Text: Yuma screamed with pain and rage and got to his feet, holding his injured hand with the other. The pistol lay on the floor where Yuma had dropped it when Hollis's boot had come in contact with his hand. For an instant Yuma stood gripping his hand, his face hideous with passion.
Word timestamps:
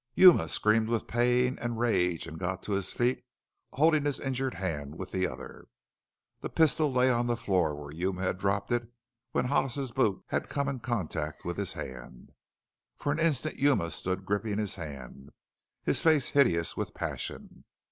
Yuma 0.15 0.49
screamed 0.49 0.89
with 0.89 1.05
pain 1.05 1.59
and 1.61 1.77
rage 1.77 2.25
and 2.25 2.39
got 2.39 2.63
to 2.63 2.71
his 2.71 2.91
feet, 2.91 3.23
holding 3.73 4.03
his 4.03 4.19
injured 4.19 4.55
hand 4.55 4.97
with 4.97 5.11
the 5.11 5.27
other. 5.27 5.67
The 6.39 6.49
pistol 6.49 6.91
lay 6.91 7.11
on 7.11 7.27
the 7.27 7.37
floor 7.37 7.75
where 7.75 7.93
Yuma 7.93 8.23
had 8.23 8.39
dropped 8.39 8.71
it 8.71 8.89
when 9.31 9.45
Hollis's 9.45 9.91
boot 9.91 10.23
had 10.29 10.49
come 10.49 10.67
in 10.67 10.79
contact 10.79 11.45
with 11.45 11.55
his 11.57 11.73
hand. 11.73 12.31
For 12.97 13.11
an 13.11 13.19
instant 13.19 13.59
Yuma 13.59 13.91
stood 13.91 14.25
gripping 14.25 14.57
his 14.57 14.73
hand, 14.73 15.29
his 15.83 16.01
face 16.01 16.29
hideous 16.29 16.75
with 16.75 16.95
passion. 16.95 17.65